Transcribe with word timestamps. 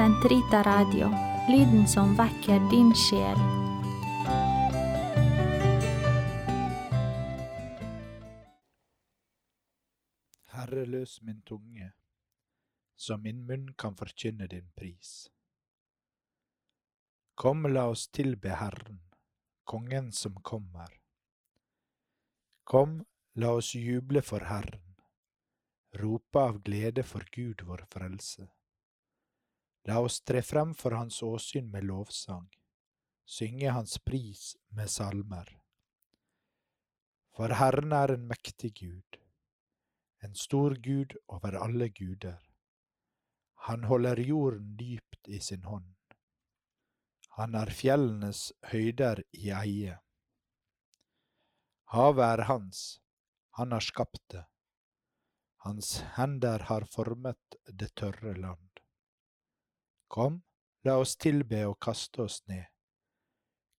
Sentrita 0.00 0.62
Radio, 0.62 1.10
lyden 1.48 1.88
som 1.88 2.14
vekker 2.16 2.62
din 2.70 2.88
sjel. 2.96 3.40
Herre, 10.54 10.86
løs 10.88 11.18
min 11.20 11.42
tunge, 11.42 11.90
så 12.96 13.18
min 13.20 13.42
munn 13.44 13.74
kan 13.76 13.98
forkynne 13.98 14.48
din 14.48 14.70
pris. 14.72 15.28
Kom, 17.34 17.68
la 17.68 17.90
oss 17.92 18.06
tilbe 18.08 18.54
Herren, 18.56 19.02
Kongen 19.68 20.12
som 20.12 20.38
kommer. 20.40 20.96
Kom, 22.64 23.02
la 23.34 23.52
oss 23.58 23.74
juble 23.74 24.24
for 24.24 24.48
Herren, 24.48 24.96
rope 25.92 26.46
av 26.46 26.62
glede 26.64 27.04
for 27.04 27.28
Gud 27.36 27.66
vår 27.68 27.84
frelse. 27.92 28.48
La 29.88 30.00
oss 30.00 30.20
tre 30.20 30.42
frem 30.42 30.74
for 30.74 30.96
Hans 30.96 31.22
åsyn 31.22 31.70
med 31.70 31.86
lovsang, 31.88 32.48
synge 33.24 33.70
Hans 33.72 33.98
pris 33.98 34.56
med 34.76 34.90
salmer. 34.90 35.48
For 37.36 37.54
Herren 37.56 37.92
er 37.96 38.12
en 38.16 38.26
mektig 38.28 38.74
Gud, 38.80 39.20
en 40.20 40.34
stor 40.34 40.76
Gud 40.84 41.16
over 41.28 41.56
alle 41.62 41.88
guder. 41.88 42.40
Han 43.68 43.84
holder 43.84 44.20
jorden 44.20 44.76
dypt 44.76 45.28
i 45.28 45.40
sin 45.40 45.64
hånd. 45.64 45.94
Han 47.38 47.54
er 47.54 47.72
fjellenes 47.72 48.50
høyder 48.72 49.22
i 49.32 49.52
eie. 49.56 49.98
Havet 51.94 52.24
er 52.26 52.44
hans, 52.50 53.00
han 53.56 53.72
har 53.72 53.84
skapt 53.84 54.22
det. 54.34 54.44
Hans 55.64 56.00
hender 56.16 56.66
har 56.68 56.86
formet 56.88 57.56
det 57.66 57.94
tørre 57.96 58.34
land. 58.34 58.69
Kom, 60.10 60.40
la 60.82 60.96
oss 60.98 61.14
tilbe 61.16 61.62
og 61.70 61.78
kaste 61.78 62.24
oss 62.24 62.40
ned. 62.50 62.66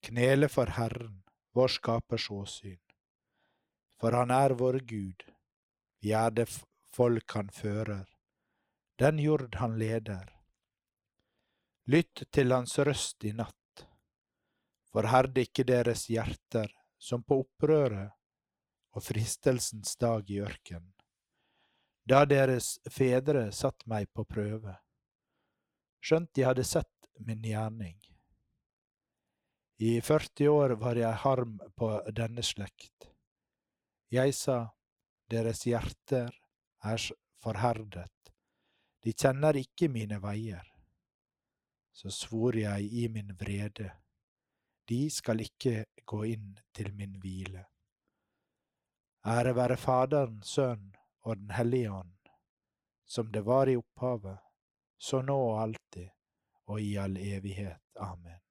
Knele 0.08 0.48
for 0.50 0.72
Herren, 0.78 1.18
vår 1.52 1.74
skapers 1.76 2.30
åsyn. 2.32 2.80
For 4.00 4.16
han 4.16 4.32
er 4.32 4.56
vår 4.58 4.80
Gud, 4.88 5.26
vi 6.02 6.14
er 6.18 6.32
det 6.34 6.48
folk 6.96 7.36
han 7.36 7.52
fører, 7.54 8.06
den 9.02 9.20
jord 9.20 9.60
han 9.60 9.76
leder. 9.78 10.30
Lytt 11.92 12.24
til 12.32 12.56
hans 12.56 12.78
røst 12.80 13.26
i 13.28 13.34
natt, 13.36 13.84
forherd 14.94 15.38
ikke 15.38 15.66
deres 15.68 16.08
hjerter 16.10 16.72
som 17.02 17.26
på 17.28 17.42
opprøret 17.44 18.16
og 18.96 19.04
fristelsens 19.04 19.98
dag 20.02 20.32
i 20.32 20.40
ørkenen, 20.46 20.94
da 22.08 22.24
deres 22.26 22.78
fedre 22.90 23.50
satt 23.56 23.86
meg 23.90 24.10
på 24.14 24.26
prøve, 24.26 24.78
skjønt 26.02 26.34
de 26.36 26.46
hadde 26.48 26.66
sett 26.66 27.10
min 27.26 27.44
gjerning. 27.46 27.98
I 29.82 30.02
40 30.02 30.50
år 30.50 30.76
var 30.82 30.98
jeg 31.00 31.22
harm 31.24 31.56
på 31.78 31.90
denne 32.14 32.44
slekt. 32.46 33.08
Jeg 34.14 34.36
sa, 34.38 34.58
deres 35.32 35.64
hjerter 35.66 36.30
er 36.86 37.06
forherdet, 37.42 38.12
de 39.02 39.14
kjenner 39.14 39.58
ikke 39.58 39.90
mine 39.90 40.20
veier. 40.22 40.68
Så 41.94 42.12
svor 42.14 42.58
jeg 42.58 42.86
i 42.94 43.08
min 43.10 43.34
vrede, 43.40 43.90
de 44.90 45.02
skal 45.10 45.42
ikke 45.42 45.86
gå 46.06 46.24
inn 46.30 46.54
til 46.76 46.94
min 46.94 47.18
hvile. 47.22 47.66
Ære 49.26 49.56
være 49.56 49.78
Faderen, 49.78 50.42
Sønnen 50.44 50.96
og 51.22 51.38
Den 51.38 51.52
hellige 51.58 51.92
ånd, 51.94 52.18
som 53.06 53.32
det 53.32 53.46
var 53.46 53.70
i 53.70 53.78
opphavet, 53.78 54.38
så 55.02 55.22
nå 55.26 55.36
og 55.36 55.62
alltid, 55.62 56.10
og 56.70 56.82
i 56.82 56.92
all 57.02 57.18
evighet. 57.18 57.82
Amen. 57.98 58.42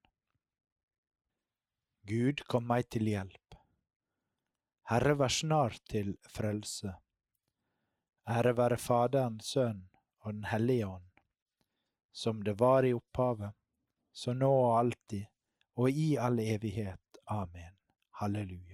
Gud, 2.07 2.43
kom 2.51 2.67
meg 2.67 2.89
til 2.91 3.07
hjelp. 3.07 3.55
Herre, 4.91 5.15
vær 5.15 5.31
snart 5.31 5.79
til 5.87 6.17
frelse. 6.27 6.91
Ære 8.27 8.53
være 8.57 8.77
Faderen, 8.77 9.39
Sønnen 9.39 9.87
og 10.19 10.33
Den 10.33 10.43
hellige 10.43 10.87
ånd, 10.87 11.07
som 12.11 12.41
det 12.43 12.59
var 12.59 12.83
i 12.83 12.93
opphavet, 12.93 13.55
så 14.13 14.33
nå 14.33 14.51
og 14.51 14.79
alltid, 14.79 15.25
og 15.75 15.89
i 15.89 16.15
all 16.15 16.39
evighet. 16.39 17.21
Amen. 17.27 17.73
Halleluja. 18.19 18.70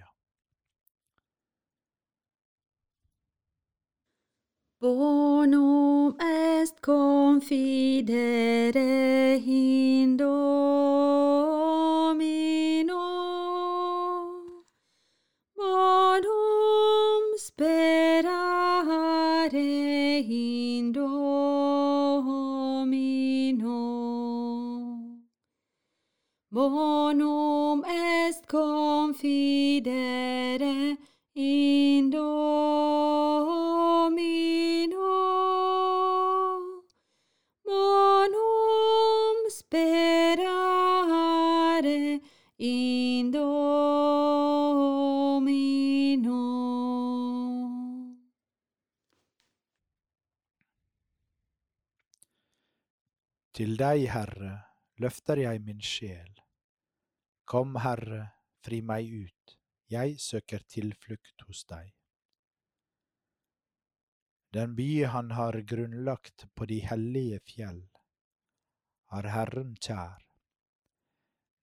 Bonum 4.80 6.14
est 6.20 6.80
confidere 6.80 8.20
in 9.44 10.16
Domino. 10.16 10.54
Bonum 15.56 17.36
sperare 17.36 17.88
in 19.50 20.92
Domino. 20.92 21.08
Bonum 26.52 27.84
est 27.84 28.46
confidere 28.46 29.90
in 31.34 32.10
Domino. 32.10 32.37
Til 53.58 53.72
deg, 53.74 54.04
Herre, 54.14 54.52
løfter 55.02 55.40
jeg 55.42 55.58
min 55.66 55.80
sjel. 55.82 56.28
Kom, 57.42 57.72
Herre, 57.82 58.20
fri 58.62 58.76
meg 58.86 59.08
ut, 59.10 59.54
jeg 59.90 60.12
søker 60.22 60.62
tilflukt 60.70 61.42
hos 61.48 61.64
deg. 61.66 61.88
Den 64.54 64.76
by 64.78 64.86
han 65.10 65.32
har 65.34 65.58
grunnlagt 65.72 66.44
på 66.54 66.68
de 66.70 66.78
hellige 66.86 67.40
fjell, 67.50 67.80
har 69.10 69.26
Herren 69.34 69.72
kjær. 69.74 70.22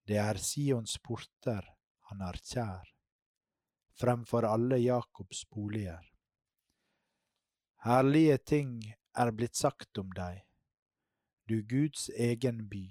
Det 0.04 0.18
er 0.20 0.42
Sions 0.44 0.98
porter 1.00 1.70
han 2.10 2.26
har 2.26 2.42
kjær, 2.42 2.90
fremfor 4.02 4.50
alle 4.50 4.82
Jakobs 4.84 5.46
boliger. 5.48 6.04
Herlige 7.88 8.38
ting 8.44 8.76
er 9.16 9.32
blitt 9.32 9.56
sagt 9.56 10.04
om 10.04 10.12
deg, 10.12 10.44
du 11.48 11.62
Guds 11.64 12.10
egen 12.10 12.70
by. 12.70 12.86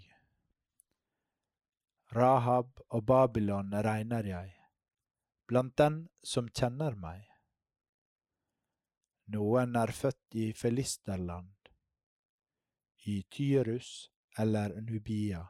Rahab 2.14 2.80
og 2.88 3.06
Babylon 3.06 3.72
regner 3.82 4.26
jeg, 4.28 4.52
blant 5.50 5.74
den 5.78 5.96
som 6.22 6.46
kjenner 6.54 6.94
meg. 6.94 7.24
Noen 9.34 9.74
er 9.80 9.90
født 9.90 10.36
i 10.38 10.52
filisterland, 10.54 11.72
i 13.10 13.22
Tyrus 13.26 13.88
eller 14.38 14.76
Nubia. 14.80 15.42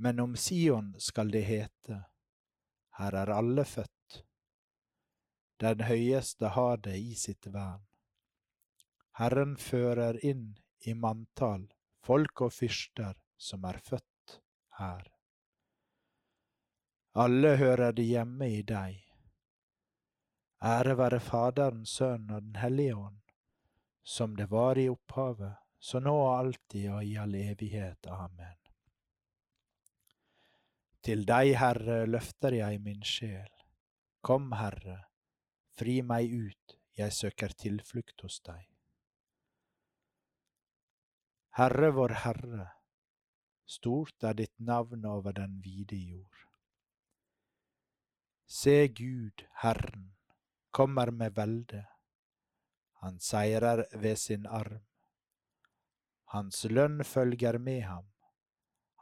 Men 0.00 0.20
om 0.24 0.36
Sion 0.36 0.94
skal 0.98 1.34
det 1.34 1.42
hete, 1.50 1.98
her 2.96 3.18
er 3.24 3.34
alle 3.34 3.66
født. 3.68 4.22
Den 5.60 5.84
høyeste 5.84 6.54
har 6.56 6.80
det 6.80 6.96
i 6.96 7.12
sitt 7.18 7.50
vern. 7.52 7.84
Herren 9.20 9.56
fører 9.58 10.16
inn 10.24 10.54
i 10.86 10.94
manntall 10.94 11.66
folk 12.08 12.42
og 12.46 12.54
fyrster 12.54 13.16
som 13.38 13.64
er 13.68 13.78
født 13.84 14.38
her. 14.78 15.06
Alle 17.18 17.56
hører 17.58 17.92
de 17.92 18.04
hjemme 18.06 18.48
i 18.54 18.62
deg. 18.62 19.00
Ære 20.62 20.96
være 20.98 21.20
Faderen, 21.22 21.84
Sønnen 21.86 22.34
og 22.34 22.42
Den 22.42 22.56
hellige 22.62 22.96
ånd, 22.96 23.20
som 24.02 24.36
det 24.36 24.48
var 24.50 24.78
i 24.78 24.88
opphavet, 24.90 25.58
så 25.78 26.00
nå 26.02 26.14
og 26.14 26.38
alltid 26.38 26.88
og 26.90 27.04
i 27.04 27.14
all 27.16 27.34
evighet. 27.34 28.06
Amen. 28.10 28.56
Til 31.02 31.22
deg, 31.26 31.52
Herre, 31.58 32.00
løfter 32.06 32.58
jeg 32.58 32.80
min 32.82 33.04
sjel. 33.06 33.52
Kom, 34.22 34.50
Herre, 34.58 34.98
fri 35.78 36.00
meg 36.02 36.34
ut, 36.34 36.78
jeg 36.98 37.14
søker 37.14 37.54
tilflukt 37.54 38.26
hos 38.26 38.40
deg. 38.46 38.66
Herre 41.58 41.88
vår 41.90 42.12
Herre, 42.22 42.64
stort 43.66 44.22
er 44.28 44.36
ditt 44.38 44.60
navn 44.62 45.02
over 45.10 45.34
den 45.34 45.56
vide 45.64 45.96
jord. 45.98 46.44
Se 48.46 48.86
Gud, 49.00 49.42
Herren, 49.64 50.04
kommer 50.70 51.10
med 51.10 51.34
velde, 51.34 51.82
han 53.02 53.18
seirer 53.18 53.82
ved 54.04 54.22
sin 54.22 54.46
arm. 54.46 54.86
Hans 56.30 56.62
lønn 56.70 57.02
følger 57.02 57.58
med 57.58 57.82
ham, 57.88 58.06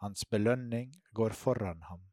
hans 0.01 0.25
belønning 0.25 0.97
går 1.13 1.37
foran 1.37 1.85
ham. 1.93 2.09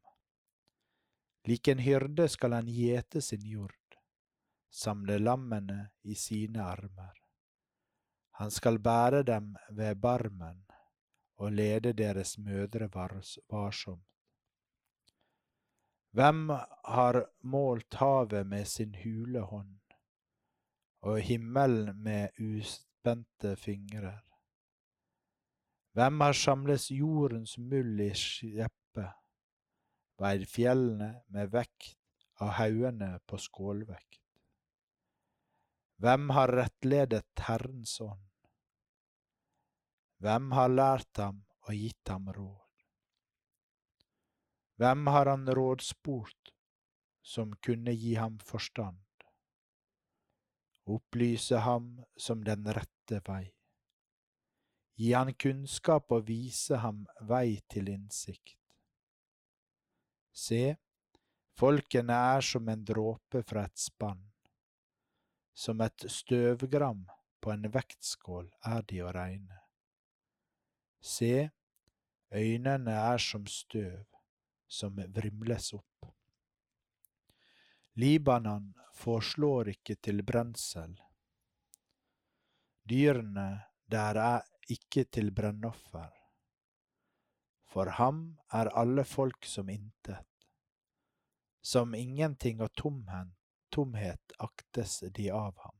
Lik 1.48 1.72
en 1.72 1.80
hyrde 1.88 2.28
skal 2.28 2.60
han 2.60 2.68
gjete 2.68 3.24
sin 3.24 3.48
jord, 3.48 4.00
samle 4.68 5.22
lammene 5.24 5.86
i 6.02 6.20
sine 6.28 6.68
armer. 6.68 7.23
Han 8.34 8.50
skal 8.50 8.78
bære 8.82 9.22
dem 9.22 9.54
ved 9.70 9.94
barmen 9.96 10.64
og 11.36 11.52
lede 11.52 11.92
deres 11.92 12.38
mødre 12.38 12.88
vars- 12.94 13.38
varsomt. 13.50 14.06
Hvem 16.10 16.48
har 16.84 17.24
målt 17.42 17.94
havet 17.94 18.46
med 18.46 18.64
sin 18.64 18.94
hule 18.94 19.40
hånd, 19.40 19.80
og 21.00 21.20
himmelen 21.20 22.02
med 22.02 22.28
uspente 22.40 23.56
fingrer? 23.56 24.18
Hvem 25.92 26.20
har 26.20 26.32
samlet 26.32 26.90
jordens 26.90 27.58
muld 27.58 28.00
i 28.00 28.10
skjeppe, 28.14 29.08
veid 30.18 30.46
fjellene 30.46 31.12
med 31.28 31.50
vekt 31.54 32.26
av 32.40 32.54
haugene 32.58 33.18
på 33.26 33.38
skålvekt? 33.38 34.23
Hvem 36.02 36.30
har 36.34 36.48
rettledet 36.48 37.42
Herrens 37.46 38.00
ånd? 38.00 38.26
Hvem 40.24 40.50
har 40.56 40.72
lært 40.72 41.20
ham 41.22 41.44
og 41.68 41.74
gitt 41.78 42.10
ham 42.10 42.30
råd? 42.34 42.82
Hvem 44.80 45.06
har 45.06 45.30
han 45.30 45.46
rådspurt 45.54 46.50
som 47.22 47.54
kunne 47.62 47.94
gi 47.94 48.16
ham 48.18 48.40
forstand? 48.42 48.98
Opplyse 50.84 51.62
ham 51.62 52.02
som 52.16 52.42
den 52.44 52.66
rette 52.66 53.22
vei. 53.28 53.46
Gi 54.98 55.14
han 55.14 55.30
kunnskap 55.34 56.10
og 56.12 56.26
vise 56.26 56.82
ham 56.82 57.06
vei 57.22 57.60
til 57.70 57.88
innsikt. 57.94 58.58
Se, 60.34 60.76
folkene 61.54 62.18
er 62.34 62.42
som 62.42 62.68
en 62.68 62.84
dråpe 62.84 63.44
fra 63.46 63.64
et 63.70 63.78
spann. 63.78 64.33
Som 65.54 65.80
et 65.80 66.06
støvgram 66.10 67.04
på 67.40 67.52
en 67.52 67.68
vektskål 67.70 68.48
er 68.66 68.82
de 68.90 69.02
å 69.04 69.12
regne. 69.14 69.60
Se, 71.04 71.50
øynene 72.34 72.94
er 73.12 73.22
som 73.22 73.46
støv 73.46 74.04
som 74.66 74.96
vrimles 74.96 75.72
opp. 75.76 76.08
Libanon 77.94 78.72
forslår 78.98 79.70
ikke 79.76 79.94
til 80.02 80.24
brensel. 80.26 80.96
Dyrene 82.84 83.48
der 83.90 84.18
er 84.18 84.42
ikke 84.72 85.04
til 85.04 85.30
brennoffer. 85.36 86.10
For 87.70 87.90
ham 87.98 88.24
er 88.52 88.72
alle 88.74 89.04
folk 89.04 89.46
som 89.46 89.70
intet. 89.70 90.26
Som 91.62 91.94
ingenting 91.94 92.60
og 92.62 92.74
tomhet, 92.76 93.30
tomhet 93.74 94.36
aktes 94.38 95.00
de 95.16 95.30
av 95.34 95.58
ham. 95.64 95.76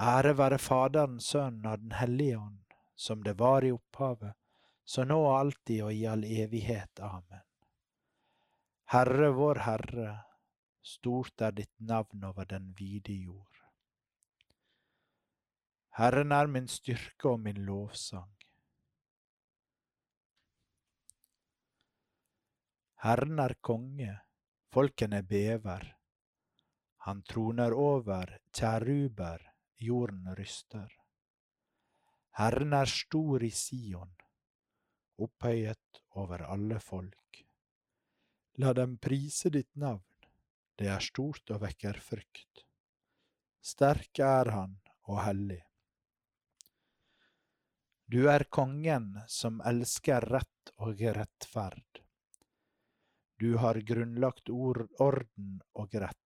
Ære 0.00 0.34
være 0.38 0.58
Faderen, 0.58 1.20
Sønnen 1.20 1.66
og 1.70 1.78
Den 1.78 1.92
hellige 2.00 2.38
ånd, 2.38 2.62
som 2.96 3.22
det 3.22 3.38
var 3.38 3.64
i 3.64 3.70
opphavet, 3.74 4.34
så 4.84 5.04
nå 5.04 5.20
og 5.22 5.38
alltid 5.38 5.82
og 5.86 5.92
i 5.94 6.04
all 6.10 6.24
evighet. 6.24 7.00
Amen. 7.00 7.44
Herre 8.90 9.30
vår 9.32 9.62
Herre, 9.64 10.10
stort 10.82 11.40
er 11.40 11.54
ditt 11.56 11.72
navn 11.78 12.24
over 12.24 12.44
den 12.44 12.72
vide 12.78 13.14
jord. 13.14 13.62
Herren 15.94 16.32
er 16.32 16.50
min 16.50 16.66
styrke 16.68 17.30
og 17.30 17.40
min 17.40 17.62
lovsang. 17.64 18.30
Herren 23.04 23.38
er 23.38 23.54
konge, 23.60 24.18
folkene 24.74 25.22
bever. 25.22 25.93
Han 27.04 27.22
troner 27.28 27.74
over 27.76 28.38
kjeruber, 28.56 29.42
jorden 29.76 30.30
ryster. 30.38 30.88
Herren 32.38 32.72
er 32.72 32.88
stor 32.88 33.44
i 33.44 33.50
Sion, 33.52 34.14
opphøyet 35.20 36.00
over 36.22 36.46
alle 36.48 36.80
folk. 36.80 37.42
La 38.56 38.72
dem 38.72 38.96
prise 38.96 39.52
ditt 39.52 39.68
navn, 39.76 40.30
det 40.80 40.88
er 40.94 41.04
stort 41.04 41.52
og 41.52 41.60
vekker 41.66 42.00
frykt. 42.08 42.64
Sterk 43.60 44.24
er 44.24 44.54
han 44.56 44.74
og 45.04 45.20
hellig. 45.26 45.60
Du 48.08 48.22
er 48.32 48.48
kongen 48.48 49.12
som 49.28 49.60
elsker 49.60 50.24
rett 50.32 50.74
og 50.80 51.04
rettferd. 51.20 52.04
Du 53.36 53.56
har 53.60 53.84
grunnlagt 53.92 54.48
ord, 54.48 54.86
orden 55.04 55.58
og 55.76 56.00
rett. 56.00 56.23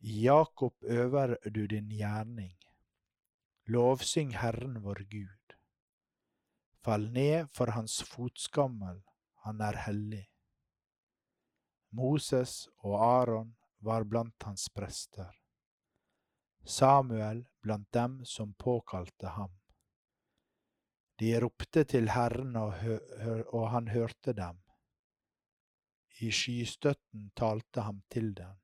Jakob 0.00 0.74
øver 0.82 1.36
du 1.50 1.66
din 1.66 1.88
gjerning. 1.90 2.54
Lovsyng 3.66 4.36
Herren 4.36 4.82
vår 4.82 5.02
Gud. 5.10 5.54
Fall 6.84 7.10
ned 7.12 7.48
for 7.52 7.70
hans 7.74 8.02
fotskammel, 8.02 9.02
han 9.44 9.60
er 9.60 9.76
hellig. 9.76 10.28
Moses 11.90 12.68
og 12.78 12.94
Aron 13.02 13.56
var 13.80 14.04
blant 14.04 14.42
hans 14.42 14.68
prester. 14.70 15.34
Samuel 16.64 17.46
blant 17.60 17.92
dem 17.92 18.24
som 18.24 18.54
påkalte 18.54 19.26
ham. 19.26 19.50
De 21.18 21.40
ropte 21.40 21.84
til 21.84 22.08
Herren, 22.14 22.56
og, 22.56 22.74
og 23.50 23.70
han 23.70 23.88
hørte 23.88 24.32
dem. 24.32 24.62
I 26.20 26.30
skystøtten 26.30 27.32
talte 27.34 27.80
han 27.80 28.02
til 28.10 28.34
dem. 28.36 28.54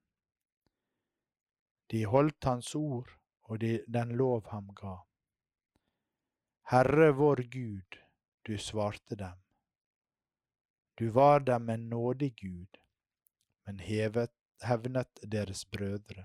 De 1.90 2.04
holdt 2.04 2.44
hans 2.44 2.74
ord 2.74 3.10
og 3.44 3.60
de, 3.60 3.78
den 3.86 4.14
lov 4.16 4.48
ham 4.50 4.70
ga. 4.76 4.96
Herre 6.72 7.10
vår 7.12 7.44
Gud, 7.52 7.98
du 8.46 8.56
svarte 8.58 9.16
dem. 9.20 9.40
Du 10.94 11.10
var 11.10 11.40
dem 11.40 11.68
en 11.68 11.88
nådig 11.90 12.34
Gud, 12.40 12.78
men 13.66 13.80
hevet, 13.80 14.32
hevnet 14.62 15.20
deres 15.32 15.64
brødre. 15.64 16.24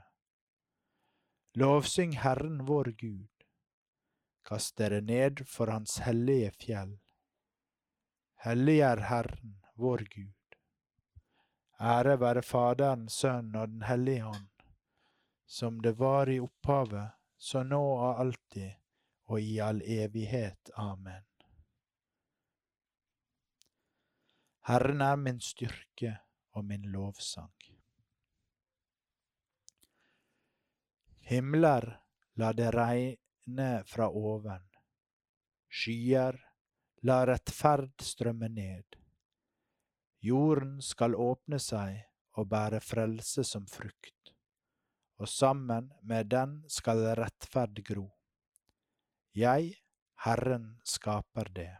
Lovsyng 1.57 2.13
Herren 2.23 2.65
vår 2.67 2.91
Gud. 3.01 3.27
Kast 4.45 4.77
dere 4.77 5.01
ned 5.01 5.43
for 5.45 5.72
Hans 5.74 5.98
hellige 6.05 6.51
fjell. 6.62 6.93
Hellig 8.45 8.79
er 8.86 9.01
Herren, 9.10 9.57
vår 9.75 10.05
Gud. 10.13 10.55
Ære 11.81 12.19
være 12.19 12.43
Faderen, 12.43 13.10
Sønnen 13.10 13.55
og 13.55 13.67
Den 13.67 13.81
hellige 13.81 14.25
ånd, 14.25 14.48
som 15.50 15.82
det 15.82 15.91
var 15.98 16.29
i 16.29 16.39
opphavet, 16.39 17.10
så 17.38 17.63
nå 17.63 17.82
og 17.82 18.20
alltid 18.22 18.72
og 19.34 19.41
i 19.41 19.56
all 19.60 19.82
evighet. 19.82 20.70
Amen. 20.77 21.25
Herren 24.70 25.01
er 25.01 25.15
min 25.18 25.39
styrke 25.41 26.12
og 26.53 26.68
min 26.70 26.86
lovsang. 26.94 27.56
Himler, 31.32 31.89
la 32.38 32.53
det 32.53 32.70
regne 32.75 33.72
fra 33.89 34.10
oven. 34.10 34.70
Skyer, 35.70 36.38
la 37.01 37.24
rettferd 37.25 38.06
strømme 38.06 38.53
ned. 38.53 39.01
Jorden 40.22 40.77
skal 40.86 41.18
åpne 41.18 41.58
seg 41.58 42.03
og 42.38 42.50
bære 42.53 42.86
frelse 42.86 43.44
som 43.48 43.65
frukt, 43.65 44.18
og 45.19 45.27
sammen 45.27 45.91
med 46.01 46.31
den 46.31 46.63
skal 46.71 47.03
rettferd 47.19 47.83
gro. 47.83 48.07
Jeg, 49.35 49.75
Herren, 50.23 50.79
skaper 50.83 51.51
det. 51.55 51.71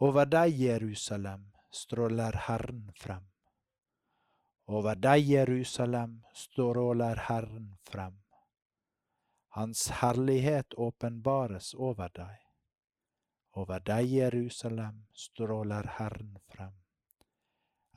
Over 0.00 0.26
deg, 0.26 0.56
Jerusalem, 0.58 1.50
stråler 1.70 2.36
Herren 2.48 2.88
frem. 2.98 3.26
Over 4.70 4.94
deg, 4.94 5.26
Jerusalem, 5.30 6.20
stråler 6.34 7.22
Herren 7.28 7.76
frem. 7.90 8.18
Hans 9.54 9.88
herlighet 10.00 10.74
åpenbares 10.78 11.74
over 11.74 12.10
deg. 12.14 12.38
Over 13.58 13.82
deg, 13.82 14.12
Jerusalem, 14.14 15.06
stråler 15.12 15.90
Herren 15.98 16.36
frem. 16.48 16.76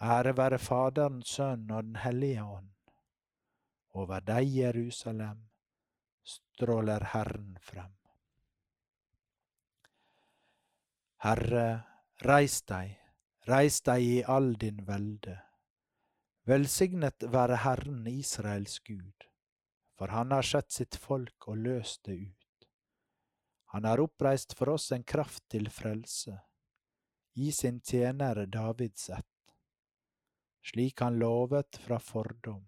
Ære 0.01 0.37
være 0.37 0.59
Faderen, 0.59 1.21
Sønnen 1.21 1.71
og 1.71 1.83
Den 1.83 1.95
hellige 1.95 2.43
ånd. 2.43 2.72
Over 3.93 4.23
deg, 4.25 4.47
Jerusalem, 4.49 5.43
stråler 6.23 7.03
Herren 7.13 7.57
frem. 7.61 7.93
Herre, 11.23 11.67
reis 12.25 12.61
deg, 12.67 12.97
reis 13.47 13.77
deg 13.85 14.03
i 14.03 14.15
all 14.27 14.55
din 14.59 14.81
velde. 14.87 15.37
Velsignet 16.49 17.23
være 17.31 17.61
Herren 17.63 18.01
Israels 18.11 18.79
Gud, 18.83 19.29
for 19.95 20.11
han 20.11 20.33
har 20.35 20.43
sett 20.43 20.73
sitt 20.75 20.97
folk 20.99 21.47
og 21.47 21.61
løst 21.63 22.03
det 22.09 22.17
ut. 22.25 22.67
Han 23.71 23.87
har 23.87 24.03
oppreist 24.03 24.57
for 24.57 24.73
oss 24.73 24.89
en 24.91 25.05
kraft 25.07 25.45
til 25.53 25.69
frelse, 25.71 26.35
i 27.39 27.51
sin 27.55 27.79
tjenere 27.79 28.45
Davids 28.45 29.07
ett, 29.09 29.55
slik 30.65 30.99
han 31.01 31.15
lovet 31.21 31.79
fra 31.85 31.97
fordom, 32.03 32.67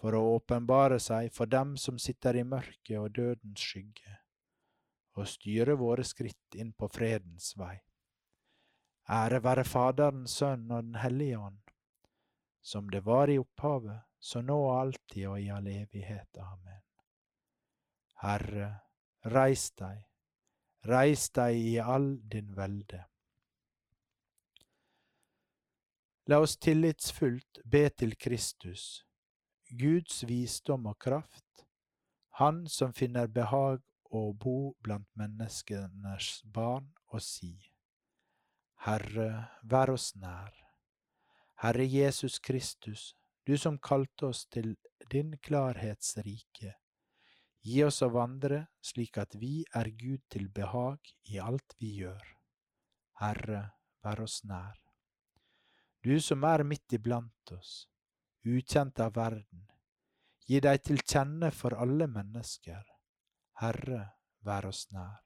for 0.00 0.16
å 0.16 0.22
åpenbare 0.36 0.96
seg 1.02 1.28
for 1.36 1.50
dem 1.50 1.76
som 1.76 1.98
sitter 2.00 2.38
i 2.40 2.44
mørket 2.48 2.96
og 2.96 3.12
dødens 3.18 3.60
skygge, 3.60 4.16
og 5.20 5.28
styre 5.28 5.76
våre 5.76 6.06
skritt 6.06 6.56
inn 6.56 6.72
på 6.72 6.88
fredens 6.88 7.52
vei. 7.60 7.76
Ære 9.10 9.42
være 9.44 9.64
Faderen, 9.66 10.26
Sønnen 10.30 10.70
og 10.70 10.84
Den 10.86 11.00
hellige 11.02 11.38
ånd, 11.38 11.60
som 12.62 12.88
det 12.90 13.02
var 13.04 13.28
i 13.28 13.38
opphavet, 13.40 14.06
så 14.20 14.40
nå 14.44 14.56
og 14.56 14.76
alltid 14.78 15.26
og 15.28 15.40
i 15.40 15.48
all 15.52 15.66
evighet. 15.66 16.38
Amen. 16.38 16.82
Herre, 18.20 18.70
reis 19.32 19.70
deg, 19.80 20.04
reis 20.88 21.28
deg 21.36 21.56
i 21.56 21.78
all 21.80 22.12
din 22.32 22.52
velde. 22.56 23.04
La 26.28 26.38
oss 26.44 26.56
tillitsfullt 26.60 27.62
be 27.64 27.88
til 27.90 28.14
Kristus, 28.20 29.02
Guds 29.70 30.24
visdom 30.24 30.86
og 30.90 30.98
kraft, 30.98 31.44
Han 32.40 32.66
som 32.68 32.92
finner 32.96 33.26
behag 33.28 33.82
å 34.10 34.32
bo 34.32 34.74
blant 34.80 35.08
menneskenes 35.18 36.40
barn, 36.44 36.86
og 37.12 37.20
si, 37.20 37.52
Herre, 38.86 39.50
vær 39.62 39.92
oss 39.92 40.14
nær. 40.16 40.54
Herre 41.60 41.84
Jesus 41.84 42.38
Kristus, 42.38 43.10
du 43.44 43.58
som 43.58 43.76
kalte 43.78 44.30
oss 44.30 44.46
til 44.48 44.72
din 45.12 45.34
klarhets 45.44 46.16
rike, 46.24 46.72
gi 47.60 47.82
oss 47.84 48.00
å 48.00 48.08
vandre 48.14 48.62
slik 48.80 49.18
at 49.20 49.36
vi 49.36 49.66
er 49.76 49.90
Gud 50.00 50.22
til 50.32 50.48
behag 50.48 51.12
i 51.28 51.36
alt 51.44 51.76
vi 51.76 51.92
gjør. 52.00 52.24
Herre, 53.20 53.62
vær 54.00 54.24
oss 54.24 54.40
nær. 54.48 54.78
Du 56.00 56.16
som 56.24 56.44
er 56.48 56.64
midt 56.64 56.96
iblant 56.96 57.52
oss, 57.52 57.84
ukjent 58.46 59.00
av 59.00 59.14
verden, 59.16 59.66
gi 60.46 60.60
deg 60.60 60.82
til 60.82 61.02
kjenne 61.04 61.50
for 61.54 61.76
alle 61.78 62.08
mennesker. 62.10 62.82
Herre, 63.60 64.04
vær 64.46 64.66
oss 64.70 64.86
nær. 64.94 65.20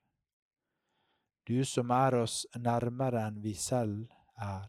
Du 1.44 1.60
som 1.68 1.90
er 1.92 2.16
oss 2.22 2.42
nærmere 2.56 3.26
enn 3.28 3.40
vi 3.44 3.52
selv 3.54 4.08
er, 4.40 4.68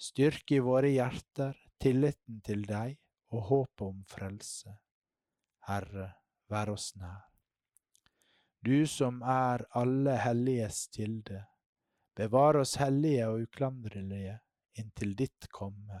styrk 0.00 0.56
i 0.56 0.60
våre 0.64 0.90
hjerter 0.90 1.54
tilliten 1.80 2.40
til 2.44 2.64
deg 2.66 2.96
og 3.36 3.48
håpet 3.50 3.86
om 3.86 4.02
frelse. 4.08 4.72
Herre, 5.68 6.08
vær 6.48 6.72
oss 6.72 6.94
nær. 6.96 7.26
Du 8.66 8.86
som 8.90 9.20
er 9.22 9.62
alle 9.78 10.16
helliges 10.18 10.86
kilde, 10.94 11.44
bevar 12.16 12.58
oss 12.62 12.78
hellige 12.80 13.28
og 13.28 13.46
uklandrelige 13.46 14.40
inntil 14.80 15.14
ditt 15.18 15.46
komme. 15.52 16.00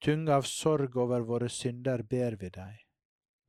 tung 0.00 0.28
av 0.28 0.42
sorg 0.48 0.96
over 0.96 1.20
våre 1.20 1.48
synder 1.48 2.02
ber 2.02 2.36
vi 2.40 2.50
deg. 2.50 2.86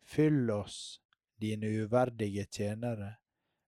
Fyll 0.04 0.50
oss, 0.52 1.02
dine 1.40 1.68
uverdige 1.68 2.46
tjenere, 2.46 3.16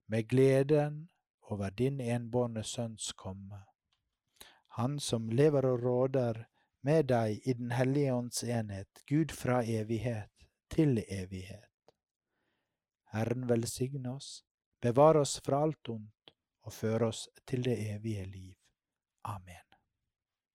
med 0.06 0.28
gleden 0.28 1.08
over 1.50 1.70
din 1.70 2.00
enbårne 2.00 2.62
Sønns 2.64 3.12
komme. 3.12 3.64
Han 4.76 4.98
som 5.00 5.28
lever 5.30 5.66
og 5.66 5.82
råder 5.82 6.44
med 6.84 7.08
deg 7.08 7.40
i 7.48 7.54
Den 7.54 7.70
hellige 7.70 8.12
ånds 8.12 8.44
enhet, 8.44 9.02
Gud 9.06 9.32
fra 9.32 9.62
evighet 9.64 10.48
til 10.68 10.98
evighet. 11.08 11.70
Herren 13.14 13.48
velsigne 13.48 14.16
oss, 14.16 14.44
bevare 14.82 15.22
oss 15.24 15.38
fra 15.40 15.62
alt 15.64 15.88
ondt 15.88 16.34
og 16.66 16.72
føre 16.72 17.12
oss 17.12 17.28
til 17.46 17.64
det 17.64 17.78
evige 17.94 18.24
liv. 18.26 18.56
Amen. 19.24 19.63